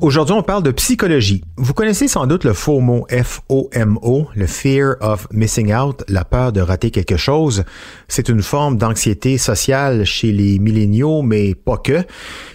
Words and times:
Aujourd'hui, 0.00 0.32
on 0.32 0.44
parle 0.44 0.62
de 0.62 0.70
psychologie. 0.70 1.42
Vous 1.56 1.74
connaissez 1.74 2.06
sans 2.06 2.28
doute 2.28 2.44
le 2.44 2.52
faux 2.52 2.78
mot 2.78 3.04
F-O-M-O, 3.10 4.28
le 4.32 4.46
fear 4.46 4.94
of 5.00 5.26
missing 5.32 5.74
out, 5.74 6.04
la 6.06 6.24
peur 6.24 6.52
de 6.52 6.60
rater 6.60 6.92
quelque 6.92 7.16
chose. 7.16 7.64
C'est 8.06 8.28
une 8.28 8.42
forme 8.42 8.78
d'anxiété 8.78 9.38
sociale 9.38 10.04
chez 10.04 10.30
les 10.30 10.60
milléniaux, 10.60 11.22
mais 11.22 11.56
pas 11.56 11.78
que, 11.78 12.04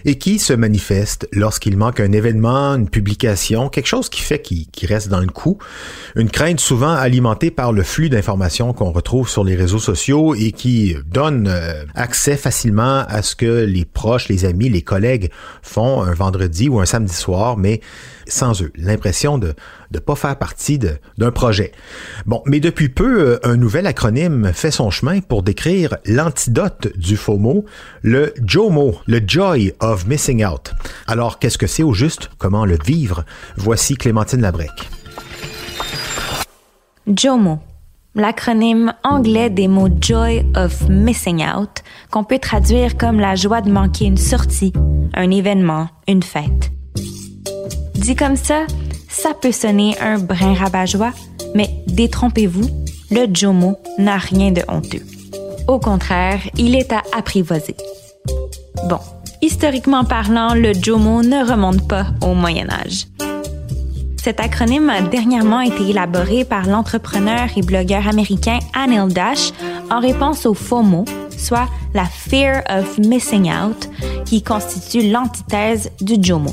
et 0.05 0.17
qui 0.17 0.39
se 0.39 0.53
manifeste 0.53 1.27
lorsqu'il 1.33 1.75
manque 1.75 1.99
un 1.99 2.13
événement, 2.13 2.75
une 2.75 2.87
publication, 2.87 3.67
quelque 3.67 3.87
chose 3.87 4.07
qui 4.07 4.21
fait 4.21 4.41
qu'il 4.41 4.87
reste 4.87 5.09
dans 5.09 5.19
le 5.19 5.27
coup. 5.27 5.57
Une 6.15 6.29
crainte 6.29 6.61
souvent 6.61 6.93
alimentée 6.93 7.51
par 7.51 7.73
le 7.73 7.83
flux 7.83 8.07
d'informations 8.07 8.71
qu'on 8.71 8.91
retrouve 8.91 9.27
sur 9.27 9.43
les 9.43 9.55
réseaux 9.55 9.79
sociaux 9.79 10.33
et 10.33 10.53
qui 10.53 10.95
donne 11.07 11.49
euh, 11.49 11.83
accès 11.93 12.37
facilement 12.37 13.03
à 13.05 13.21
ce 13.21 13.35
que 13.35 13.65
les 13.65 13.83
proches, 13.83 14.29
les 14.29 14.45
amis, 14.45 14.69
les 14.69 14.81
collègues 14.81 15.29
font 15.61 16.03
un 16.03 16.13
vendredi 16.13 16.69
ou 16.69 16.79
un 16.79 16.85
samedi 16.85 17.13
soir 17.13 17.32
mais 17.57 17.81
sans 18.27 18.61
eux. 18.61 18.71
L'impression 18.75 19.37
de 19.37 19.53
ne 19.91 19.99
pas 19.99 20.15
faire 20.15 20.37
partie 20.37 20.79
d'un 20.79 21.31
projet. 21.31 21.71
Bon, 22.25 22.41
mais 22.45 22.59
depuis 22.59 22.89
peu, 22.89 23.21
euh, 23.21 23.39
un 23.43 23.57
nouvel 23.57 23.85
acronyme 23.87 24.51
fait 24.53 24.71
son 24.71 24.89
chemin 24.89 25.19
pour 25.19 25.43
décrire 25.43 25.97
l'antidote 26.05 26.87
du 26.97 27.17
FOMO, 27.17 27.65
le 28.01 28.33
JOMO, 28.45 28.95
le 29.07 29.21
Joy 29.25 29.73
of 29.79 30.07
Missing 30.07 30.45
Out. 30.45 30.73
Alors, 31.07 31.39
qu'est-ce 31.39 31.57
que 31.57 31.67
c'est 31.67 31.83
au 31.83 31.93
juste? 31.93 32.29
Comment 32.37 32.65
le 32.65 32.77
vivre? 32.83 33.23
Voici 33.57 33.95
Clémentine 33.95 34.41
Labrec. 34.41 34.71
JOMO, 37.07 37.59
l'acronyme 38.15 38.93
anglais 39.03 39.49
des 39.49 39.67
mots 39.67 39.89
Joy 39.99 40.45
of 40.55 40.87
Missing 40.87 41.43
Out, 41.43 41.83
qu'on 42.11 42.23
peut 42.23 42.39
traduire 42.39 42.97
comme 42.97 43.19
la 43.19 43.35
joie 43.35 43.61
de 43.61 43.71
manquer 43.71 44.05
une 44.05 44.17
sortie, 44.17 44.73
un 45.13 45.29
événement, 45.29 45.89
une 46.07 46.23
fête. 46.23 46.71
Dit 48.03 48.17
comme 48.17 48.35
ça, 48.35 48.67
ça 49.07 49.33
peut 49.33 49.53
sonner 49.53 49.97
un 50.01 50.19
brin 50.19 50.53
rabat-joie, 50.53 51.13
mais 51.55 51.69
détrompez-vous, 51.87 52.69
le 53.09 53.27
Jomo 53.33 53.77
n'a 53.97 54.17
rien 54.17 54.51
de 54.51 54.61
honteux. 54.67 55.03
Au 55.69 55.79
contraire, 55.79 56.41
il 56.57 56.75
est 56.75 56.91
à 56.91 57.01
apprivoiser. 57.17 57.77
Bon, 58.89 58.99
historiquement 59.41 60.03
parlant, 60.03 60.53
le 60.53 60.73
Jomo 60.73 61.23
ne 61.23 61.49
remonte 61.49 61.87
pas 61.87 62.07
au 62.21 62.33
Moyen 62.33 62.67
Âge. 62.69 63.07
Cet 64.21 64.41
acronyme 64.41 64.89
a 64.89 65.01
dernièrement 65.01 65.61
été 65.61 65.89
élaboré 65.89 66.43
par 66.43 66.67
l'entrepreneur 66.67 67.47
et 67.55 67.61
blogueur 67.61 68.05
américain 68.05 68.59
Anil 68.73 69.13
Dash 69.13 69.53
en 69.89 70.01
réponse 70.01 70.45
au 70.45 70.53
FOMO, 70.53 71.05
soit 71.37 71.69
la 71.93 72.03
Fear 72.03 72.63
of 72.69 72.97
Missing 72.97 73.49
Out, 73.49 73.89
qui 74.25 74.43
constitue 74.43 75.09
l'antithèse 75.09 75.89
du 76.01 76.15
JOMO. 76.21 76.51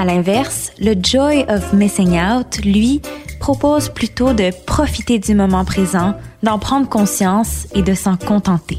À 0.00 0.06
l'inverse, 0.06 0.72
le 0.78 0.94
Joy 0.98 1.44
of 1.50 1.74
Missing 1.74 2.18
Out, 2.18 2.64
lui, 2.64 3.02
propose 3.38 3.90
plutôt 3.90 4.32
de 4.32 4.50
profiter 4.64 5.18
du 5.18 5.34
moment 5.34 5.66
présent, 5.66 6.14
d'en 6.42 6.58
prendre 6.58 6.88
conscience 6.88 7.66
et 7.74 7.82
de 7.82 7.92
s'en 7.92 8.16
contenter. 8.16 8.78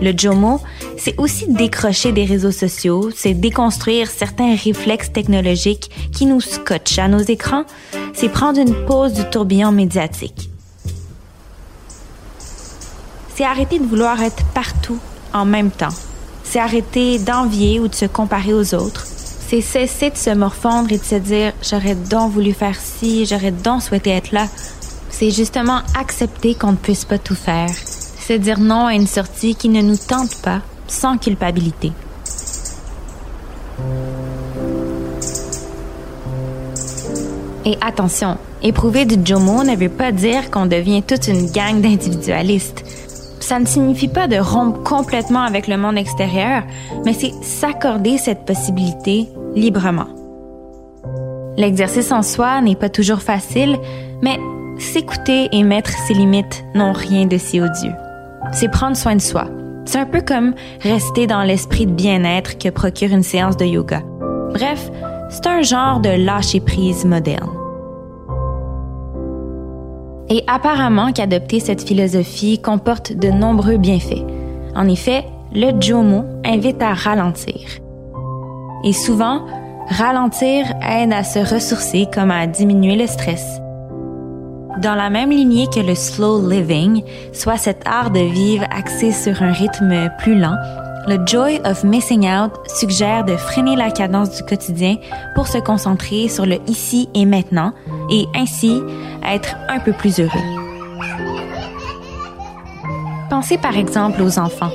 Le 0.00 0.16
JOMO, 0.16 0.60
c'est 0.96 1.18
aussi 1.18 1.52
décrocher 1.52 2.12
des 2.12 2.24
réseaux 2.24 2.52
sociaux, 2.52 3.10
c'est 3.12 3.34
déconstruire 3.34 4.08
certains 4.08 4.54
réflexes 4.54 5.10
technologiques 5.10 5.90
qui 6.12 6.24
nous 6.24 6.40
scotchent 6.40 7.00
à 7.00 7.08
nos 7.08 7.18
écrans, 7.18 7.64
c'est 8.14 8.28
prendre 8.28 8.60
une 8.60 8.86
pause 8.86 9.12
du 9.12 9.24
tourbillon 9.28 9.72
médiatique. 9.72 10.50
C'est 13.34 13.44
arrêter 13.44 13.80
de 13.80 13.86
vouloir 13.86 14.22
être 14.22 14.44
partout 14.54 15.00
en 15.34 15.44
même 15.44 15.72
temps. 15.72 15.96
C'est 16.44 16.60
arrêter 16.60 17.18
d'envier 17.18 17.80
ou 17.80 17.88
de 17.88 17.94
se 17.96 18.06
comparer 18.06 18.54
aux 18.54 18.72
autres 18.72 19.08
c'est 19.50 19.62
cesser 19.62 20.10
de 20.10 20.16
se 20.16 20.30
morfondre 20.30 20.92
et 20.92 20.98
de 20.98 21.02
se 21.02 21.16
dire 21.16 21.52
j'aurais 21.60 21.96
donc 21.96 22.30
voulu 22.30 22.52
faire 22.52 22.76
ci, 22.76 23.26
j'aurais 23.26 23.50
donc 23.50 23.82
souhaité 23.82 24.10
être 24.10 24.30
là. 24.30 24.46
C'est 25.08 25.32
justement 25.32 25.80
accepter 25.98 26.54
qu'on 26.54 26.70
ne 26.70 26.76
puisse 26.76 27.04
pas 27.04 27.18
tout 27.18 27.34
faire. 27.34 27.68
C'est 27.68 28.38
dire 28.38 28.60
non 28.60 28.86
à 28.86 28.94
une 28.94 29.08
sortie 29.08 29.56
qui 29.56 29.68
ne 29.68 29.82
nous 29.82 29.96
tente 29.96 30.40
pas 30.40 30.60
sans 30.86 31.18
culpabilité. 31.18 31.90
Et 37.64 37.76
attention, 37.80 38.38
éprouver 38.62 39.04
du 39.04 39.16
Jomo 39.24 39.64
ne 39.64 39.74
veut 39.74 39.88
pas 39.88 40.12
dire 40.12 40.52
qu'on 40.52 40.66
devient 40.66 41.02
toute 41.02 41.26
une 41.26 41.50
gang 41.50 41.80
d'individualistes. 41.80 42.84
Ça 43.40 43.58
ne 43.58 43.66
signifie 43.66 44.06
pas 44.06 44.28
de 44.28 44.36
rompre 44.36 44.80
complètement 44.84 45.42
avec 45.42 45.66
le 45.66 45.76
monde 45.76 45.98
extérieur, 45.98 46.62
mais 47.04 47.14
c'est 47.14 47.32
s'accorder 47.42 48.16
cette 48.16 48.44
possibilité 48.44 49.26
librement. 49.54 50.08
L'exercice 51.56 52.12
en 52.12 52.22
soi 52.22 52.60
n'est 52.60 52.76
pas 52.76 52.88
toujours 52.88 53.20
facile, 53.20 53.78
mais 54.22 54.38
s'écouter 54.78 55.48
et 55.52 55.62
mettre 55.62 55.90
ses 56.06 56.14
limites 56.14 56.64
n'ont 56.74 56.92
rien 56.92 57.26
de 57.26 57.36
si 57.36 57.60
odieux. 57.60 57.94
C'est 58.52 58.70
prendre 58.70 58.96
soin 58.96 59.16
de 59.16 59.20
soi. 59.20 59.46
C'est 59.84 59.98
un 59.98 60.06
peu 60.06 60.20
comme 60.20 60.54
rester 60.80 61.26
dans 61.26 61.42
l'esprit 61.42 61.86
de 61.86 61.92
bien-être 61.92 62.58
que 62.58 62.68
procure 62.68 63.12
une 63.12 63.22
séance 63.22 63.56
de 63.56 63.64
yoga. 63.64 64.02
Bref, 64.52 64.90
c'est 65.30 65.46
un 65.46 65.62
genre 65.62 66.00
de 66.00 66.10
lâcher-prise 66.10 67.04
moderne. 67.04 67.50
Et 70.28 70.44
apparemment 70.46 71.12
qu'adopter 71.12 71.60
cette 71.60 71.82
philosophie 71.82 72.60
comporte 72.60 73.12
de 73.12 73.28
nombreux 73.28 73.78
bienfaits. 73.78 74.24
En 74.76 74.88
effet, 74.88 75.24
le 75.52 75.72
Jomo 75.80 76.24
invite 76.44 76.80
à 76.80 76.94
ralentir. 76.94 77.80
Et 78.84 78.92
souvent, 78.92 79.46
ralentir 79.88 80.66
aide 80.82 81.12
à 81.12 81.24
se 81.24 81.38
ressourcer 81.38 82.06
comme 82.12 82.30
à 82.30 82.46
diminuer 82.46 82.96
le 82.96 83.06
stress. 83.06 83.60
Dans 84.78 84.94
la 84.94 85.10
même 85.10 85.30
lignée 85.30 85.66
que 85.66 85.80
le 85.80 85.94
slow 85.94 86.48
living, 86.48 87.02
soit 87.32 87.58
cet 87.58 87.86
art 87.86 88.10
de 88.10 88.20
vivre 88.20 88.64
axé 88.70 89.12
sur 89.12 89.42
un 89.42 89.52
rythme 89.52 90.10
plus 90.18 90.38
lent, 90.38 90.56
le 91.06 91.18
Joy 91.26 91.60
of 91.64 91.82
Missing 91.82 92.26
Out 92.30 92.52
suggère 92.66 93.24
de 93.24 93.36
freiner 93.36 93.74
la 93.74 93.90
cadence 93.90 94.36
du 94.36 94.42
quotidien 94.42 94.96
pour 95.34 95.48
se 95.48 95.58
concentrer 95.58 96.28
sur 96.28 96.46
le 96.46 96.58
ici 96.66 97.08
et 97.14 97.24
maintenant 97.24 97.72
et 98.10 98.26
ainsi 98.34 98.80
être 99.26 99.56
un 99.68 99.80
peu 99.80 99.92
plus 99.92 100.20
heureux. 100.20 100.30
Pensez 103.28 103.58
par 103.58 103.76
exemple 103.76 104.22
aux 104.22 104.38
enfants. 104.38 104.70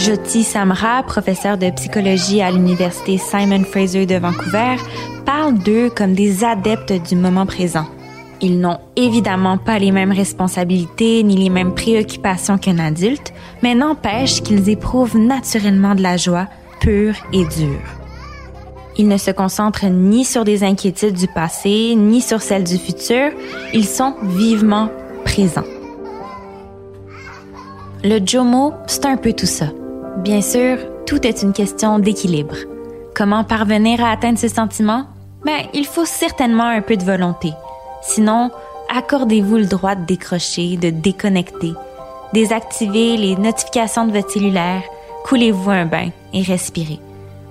Jyoti 0.00 0.44
Samra, 0.44 1.02
professeur 1.02 1.58
de 1.58 1.68
psychologie 1.68 2.40
à 2.40 2.50
l'Université 2.50 3.18
Simon 3.18 3.64
Fraser 3.64 4.06
de 4.06 4.14
Vancouver, 4.14 4.76
parle 5.26 5.58
d'eux 5.58 5.90
comme 5.90 6.14
des 6.14 6.42
adeptes 6.42 6.94
du 7.06 7.16
moment 7.16 7.44
présent. 7.44 7.84
Ils 8.40 8.58
n'ont 8.58 8.78
évidemment 8.96 9.58
pas 9.58 9.78
les 9.78 9.92
mêmes 9.92 10.12
responsabilités 10.12 11.22
ni 11.22 11.36
les 11.36 11.50
mêmes 11.50 11.74
préoccupations 11.74 12.56
qu'un 12.56 12.78
adulte, 12.78 13.34
mais 13.62 13.74
n'empêche 13.74 14.40
qu'ils 14.40 14.70
éprouvent 14.70 15.18
naturellement 15.18 15.94
de 15.94 16.00
la 16.00 16.16
joie, 16.16 16.46
pure 16.80 17.16
et 17.34 17.44
dure. 17.44 17.84
Ils 18.96 19.06
ne 19.06 19.18
se 19.18 19.30
concentrent 19.30 19.84
ni 19.84 20.24
sur 20.24 20.44
des 20.44 20.64
inquiétudes 20.64 21.12
du 21.12 21.28
passé, 21.28 21.94
ni 21.94 22.22
sur 22.22 22.40
celles 22.40 22.64
du 22.64 22.78
futur, 22.78 23.32
ils 23.74 23.86
sont 23.86 24.14
vivement 24.22 24.88
présents. 25.26 25.68
Le 28.02 28.18
Jomo, 28.24 28.72
c'est 28.86 29.04
un 29.04 29.18
peu 29.18 29.34
tout 29.34 29.44
ça. 29.44 29.66
Bien 30.22 30.42
sûr, 30.42 30.76
tout 31.06 31.26
est 31.26 31.42
une 31.42 31.54
question 31.54 31.98
d'équilibre. 31.98 32.56
Comment 33.16 33.42
parvenir 33.42 34.04
à 34.04 34.10
atteindre 34.10 34.38
ce 34.38 34.48
sentiment? 34.48 35.06
Ben, 35.46 35.62
il 35.72 35.86
faut 35.86 36.04
certainement 36.04 36.66
un 36.66 36.82
peu 36.82 36.98
de 36.98 37.04
volonté. 37.04 37.52
Sinon, 38.02 38.50
accordez-vous 38.94 39.56
le 39.56 39.64
droit 39.64 39.94
de 39.94 40.04
décrocher, 40.04 40.76
de 40.76 40.90
déconnecter. 40.90 41.72
Désactivez 42.34 43.16
les 43.16 43.34
notifications 43.36 44.06
de 44.06 44.12
votre 44.12 44.30
cellulaire, 44.30 44.82
coulez-vous 45.24 45.70
un 45.70 45.86
bain 45.86 46.10
et 46.34 46.42
respirez. 46.42 47.00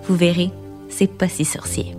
Vous 0.03 0.15
verrez, 0.15 0.51
c'est 0.89 1.11
pas 1.11 1.27
si 1.27 1.45
sorcier. 1.45 1.98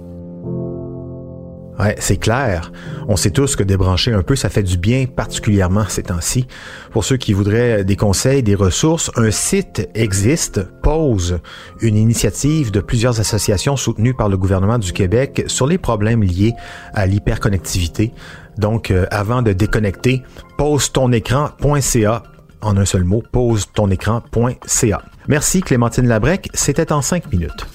Ouais, 1.81 1.97
c'est 1.99 2.19
clair. 2.19 2.73
On 3.09 3.17
sait 3.17 3.31
tous 3.31 3.56
que 3.56 3.62
débrancher 3.62 4.12
un 4.12 4.23
peu, 4.23 4.37
ça 4.37 4.50
fait 4.50 4.62
du 4.62 4.77
bien, 4.77 5.06
particulièrement 5.06 5.87
ces 5.88 6.03
temps-ci. 6.03 6.47
Pour 6.91 7.05
ceux 7.05 7.17
qui 7.17 7.32
voudraient 7.32 7.85
des 7.85 7.97
conseils, 7.97 8.43
des 8.43 8.55
ressources, 8.55 9.11
un 9.17 9.31
site 9.31 9.88
existe, 9.94 10.61
Pause, 10.82 11.41
une 11.81 11.97
initiative 11.97 12.71
de 12.71 12.81
plusieurs 12.81 13.19
associations 13.19 13.77
soutenues 13.77 14.12
par 14.12 14.29
le 14.29 14.37
gouvernement 14.37 14.77
du 14.77 14.93
Québec 14.93 15.44
sur 15.47 15.67
les 15.67 15.79
problèmes 15.79 16.23
liés 16.23 16.53
à 16.93 17.06
l'hyperconnectivité. 17.06 18.12
Donc, 18.59 18.91
euh, 18.91 19.06
avant 19.11 19.41
de 19.41 19.55
déconnecter, 19.55 20.23
pose 20.59 20.93
ton 20.93 21.11
écran.ca 21.12 22.23
en 22.61 22.77
un 22.77 22.85
seul 22.85 23.05
mot, 23.05 23.23
pose 23.32 23.69
ton 23.73 23.91
écran.ca. 23.91 25.03
Merci 25.29 25.62
Clémentine 25.62 26.09
Labrec, 26.09 26.50
c'était 26.53 26.93
en 26.93 27.00
cinq 27.00 27.32
minutes. 27.32 27.67